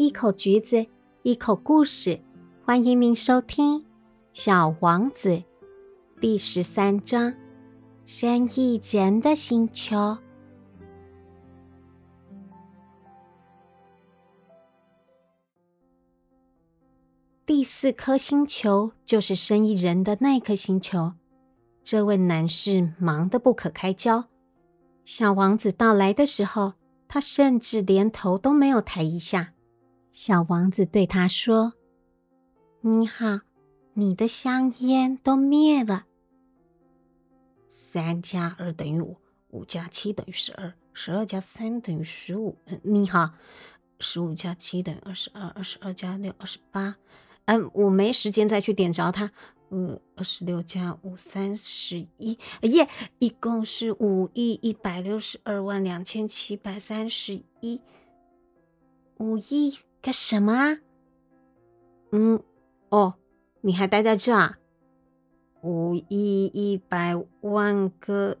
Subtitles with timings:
[0.00, 0.86] 一口橘子，
[1.24, 2.18] 一口故事。
[2.64, 3.80] 欢迎您收听
[4.32, 5.28] 《小王子》
[6.18, 7.30] 第十三章
[8.06, 9.96] 《生意人的星球》。
[17.44, 21.12] 第四颗星球就是生意人的那颗星球。
[21.84, 24.24] 这位男士忙得不可开交。
[25.04, 26.72] 小王子到来的时候，
[27.06, 29.52] 他甚至连头都没有抬一下。
[30.12, 31.74] 小王子对他说
[32.82, 33.40] ：“你好，
[33.94, 36.06] 你的香烟都灭了。
[37.68, 39.16] 三加二等于五，
[39.50, 42.56] 五加七等于十二，十二加三等于十五。
[42.82, 43.30] 你好，
[43.98, 46.96] 十五加七等于二十二，二十二加六二十八。
[47.46, 49.30] 嗯，我没时间再去点着它。”
[49.70, 52.88] 呃，二十六加五三十一，耶，
[53.20, 57.80] 一共是五亿一百六十二万两千七百三十一。
[59.18, 60.78] 五亿干什么啊？
[62.12, 62.42] 嗯，
[62.88, 63.14] 哦，
[63.60, 64.58] 你还待在这啊？
[65.62, 68.38] 五亿一百万个，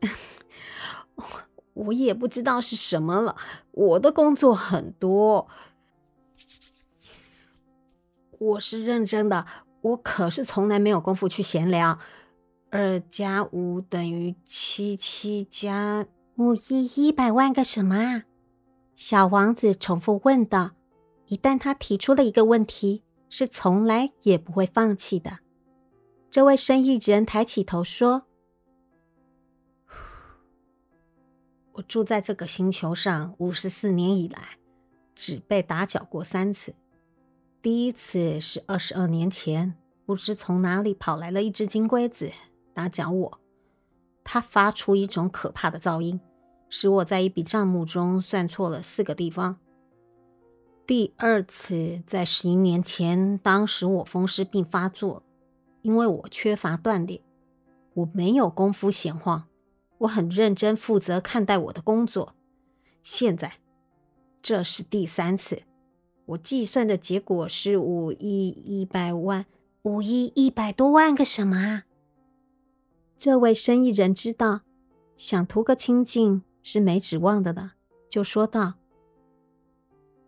[1.72, 3.34] 我也不知道是什么了。
[3.70, 5.48] 我的工作很多，
[8.38, 9.46] 我是认真的。
[9.80, 11.98] 我可是从来没有功夫去闲聊。
[12.70, 16.06] 二加五等于七，七加
[16.36, 18.24] 五亿一百万个什么啊？
[18.96, 20.72] 小王子重复问道。
[21.28, 25.40] 一旦他提出了一个问题，是从来也不会放弃的。
[26.30, 28.22] 这位生意人抬起头说
[31.74, 34.56] ：“我住在这个星球上五十四年以来，
[35.14, 36.74] 只被打搅过三次。”
[37.60, 39.74] 第一次是二十二年前，
[40.06, 42.30] 不知从哪里跑来了一只金龟子
[42.72, 43.40] 打搅我。
[44.22, 46.20] 它发出一种可怕的噪音，
[46.68, 49.58] 使我在一笔账目中算错了四个地方。
[50.86, 55.22] 第二次在十一年前，当时我风湿病发作，
[55.82, 57.20] 因为我缺乏锻炼，
[57.94, 59.44] 我没有功夫闲晃，
[59.98, 62.34] 我很认真负责看待我的工作。
[63.02, 63.54] 现在，
[64.42, 65.62] 这是第三次。
[66.26, 69.46] 我计算的结果是五亿一百万，
[69.82, 71.84] 五亿一百多万个什么啊？
[73.16, 74.62] 这位生意人知道，
[75.16, 77.74] 想图个清净是没指望的了，
[78.10, 78.74] 就说道：“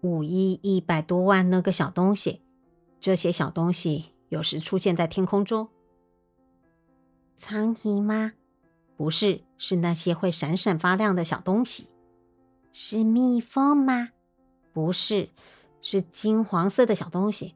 [0.03, 2.43] 五亿一百多万那个小东西，
[3.01, 5.69] 这些小东西有时出现在天空中。
[7.35, 8.35] 苍蝇吗？
[8.97, 11.89] 不是，是那些会闪闪发亮的小东西。
[12.73, 14.11] 是蜜蜂吗？
[14.73, 15.31] 不是。”
[15.83, 17.55] 是金黄色的小东西，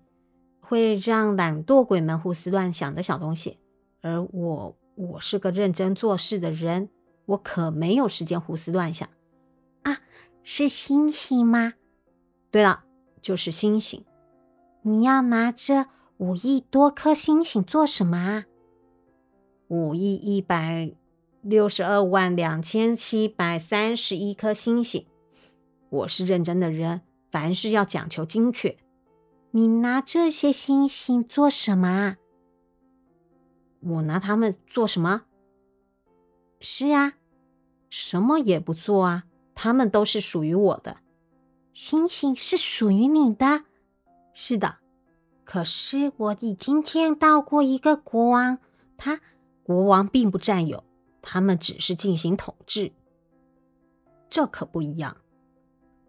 [0.61, 3.59] 会让懒惰鬼们胡思乱想的小东西。
[4.01, 6.89] 而我，我是个认真做事的人，
[7.27, 9.09] 我可没有时间胡思乱想。
[9.83, 9.99] 啊，
[10.43, 11.75] 是星星吗？
[12.51, 12.85] 对了，
[13.21, 14.05] 就是星星。
[14.83, 15.87] 你要拿这
[16.19, 18.47] 五亿多颗星星做什么啊？
[19.69, 20.93] 五亿一百
[21.41, 25.07] 六十二万两千七百三十一颗星星。
[25.91, 27.03] 我是认真的人。
[27.29, 28.77] 凡事要讲求精确。
[29.53, 32.17] 你拿这些星星做什么啊？
[33.81, 35.23] 我拿它们做什么？
[36.63, 37.15] 是啊，
[37.91, 39.25] 什么也不做啊。
[39.55, 40.99] 他们都是属于我的。
[41.75, 43.65] 星星是属于你的。
[44.33, 44.77] 是的。
[45.45, 48.59] 可是我已经见到过一个国王，
[48.97, 49.21] 他
[49.63, 50.85] 国王并不占有，
[51.21, 52.93] 他们只是进行统治。
[54.31, 55.17] 这可不一样。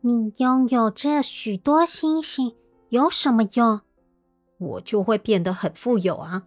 [0.02, 2.56] 你拥有这许多星星
[2.90, 3.82] 有什么用？
[4.60, 6.44] 我就会变得很富有啊！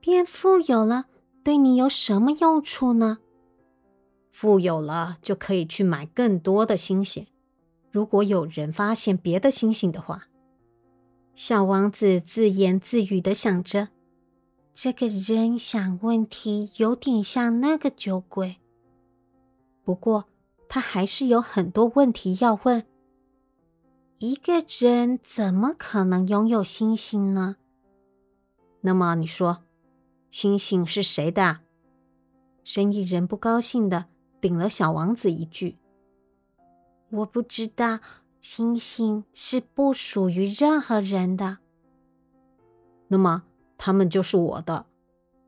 [0.00, 1.06] 变富有了，
[1.44, 3.18] 对你有什么用处呢？
[4.30, 7.26] 富有了就可以去买更多的星星。
[7.92, 10.24] 如果有人发现别的星星的话，
[11.34, 13.90] 小王子自言自语的想着。
[14.72, 18.56] 这个人想问题有点像那个酒鬼，
[19.84, 20.24] 不过。
[20.66, 22.84] 他还是有很多问题要问。
[24.18, 27.56] 一个人怎么可能拥有星星呢？
[28.80, 29.62] 那么你说，
[30.34, 31.60] 星星是谁的？
[32.64, 34.06] 生意人不高兴的
[34.40, 35.78] 顶了小王子一句
[37.08, 38.00] ：“我不知道，
[38.40, 41.58] 星星是不属于任何人的。
[43.06, 43.44] 那么
[43.78, 44.86] 他们就是我的，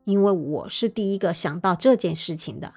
[0.05, 2.75] 因为我是第一个想到这件事情的。”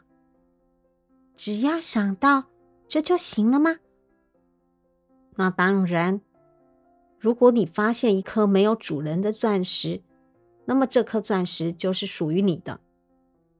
[1.38, 2.46] 只要想到
[2.88, 3.76] 这就行了吗？
[5.36, 6.20] 那当然。
[7.20, 10.02] 如果你发现一颗没有主人的钻石，
[10.70, 12.78] 那么这颗钻石就是属于你的。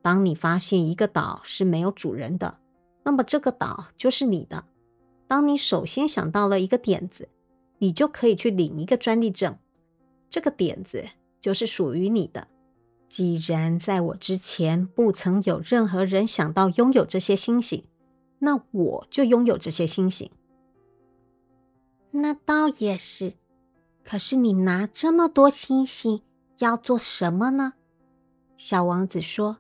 [0.01, 2.59] 当你发现一个岛是没有主人的，
[3.03, 4.65] 那么这个岛就是你的。
[5.27, 7.29] 当你首先想到了一个点子，
[7.79, 9.59] 你就可以去领一个专利证，
[10.31, 11.05] 这个点子
[11.41, 12.47] 就是属于你的。
[13.09, 17.83] 既然在我之前不曾有任何人想到拥有这些星星，
[18.39, 20.31] 那我就拥有这些星星。
[22.13, 23.33] 那倒也是，
[24.05, 26.23] 可是你拿这么多星星
[26.61, 27.75] 要做什么呢？
[28.57, 29.59] 小王子说：“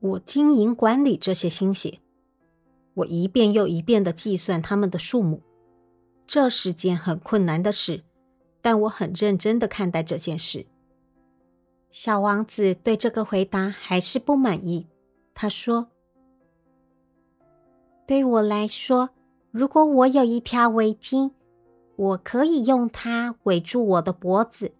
[0.00, 2.00] 我经营管理这些星星，
[2.94, 5.42] 我一遍又一遍的计算它们的数目。
[6.26, 8.02] 这是件很困难的事，
[8.60, 10.66] 但我很认真的看待这件事。”
[11.90, 14.86] 小王子对这个回答还是不满意。
[15.34, 15.88] 他说
[18.06, 19.10] ：“对我来说。”
[19.52, 21.30] 如果我有一条围巾，
[21.96, 24.72] 我可以用它围住我的脖子，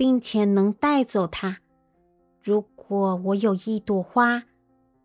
[0.00, 1.58] 并且能带走它。
[2.42, 4.44] 如果我有一朵花，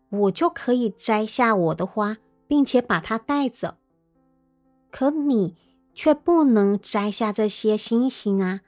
[0.08, 2.16] 我就可以摘下我的花，
[2.48, 3.76] 并且把它带走。
[4.90, 5.54] 可你
[5.92, 8.62] 却不能摘下这些星星啊！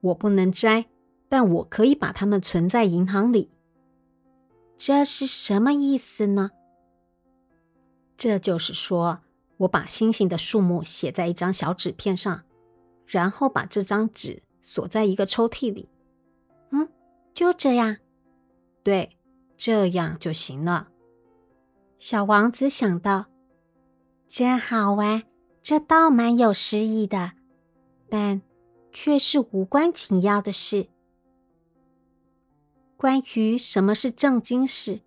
[0.00, 0.86] 我不能摘，
[1.28, 3.50] 但我可以把它们存在银行里。
[4.78, 6.52] 这是什么意思呢？
[8.16, 9.20] 这就是说，
[9.58, 12.44] 我把星星的数目写在一张小纸片上，
[13.04, 15.88] 然后把这张纸锁在一个抽屉里。
[16.70, 16.88] 嗯，
[17.32, 17.98] 就这样。
[18.82, 19.16] 对，
[19.56, 20.88] 这样就行了。
[21.98, 23.26] 小王子想到，
[24.26, 25.22] 真好玩，
[25.62, 27.34] 这倒蛮有诗意的，
[28.08, 28.42] 但
[28.92, 30.88] 却是无关紧要的事。
[32.96, 35.02] 关于什么是正经事，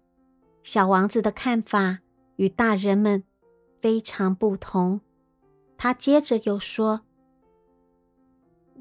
[0.63, 1.99] 小王子的看法。
[2.37, 3.25] 与大人们
[3.75, 5.01] 非常不同。
[5.77, 7.01] 他接着又说：“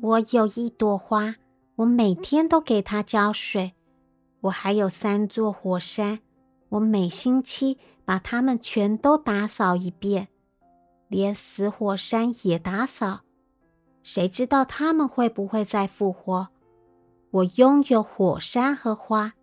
[0.00, 1.34] 我有一朵花，
[1.76, 3.74] 我每天都给它浇水。
[4.42, 6.20] 我还有三座火山，
[6.68, 10.28] 我每星期把它们全都打扫一遍，
[11.08, 13.20] 连死火山也打扫。
[14.02, 16.48] 谁知道它们会不会再复活？
[17.30, 19.34] 我拥有火山和花，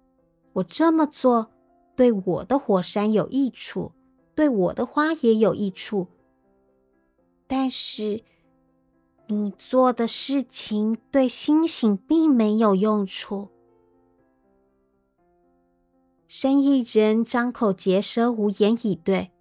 [0.53, 1.51] 我这么做
[1.95, 3.91] 对我的火山有益处。”
[4.35, 6.07] 对我的花也有益处，
[7.47, 8.21] 但是
[9.27, 13.49] 你做的事情对星星并没有用处。
[16.27, 19.31] 生意人张口结舌，无言以对。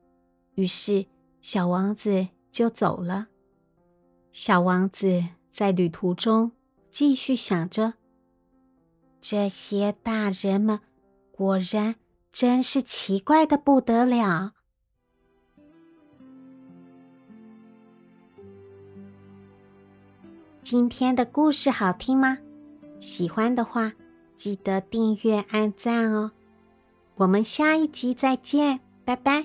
[0.55, 1.07] 于是
[1.41, 3.27] 小王子就走了。
[4.33, 6.53] 小王子在旅途中
[6.91, 7.95] 继续想着：
[9.21, 10.81] 这些大人们
[11.33, 11.97] 果然
[12.33, 14.53] 真是奇怪的不得了。
[20.65, 22.39] 今天的故事好听吗？
[22.99, 23.93] 喜欢的话，
[24.35, 26.33] 记得订阅、按赞哦！
[27.17, 29.45] 我们下一集再见，拜拜。